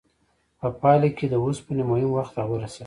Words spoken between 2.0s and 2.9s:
وخت راورسید.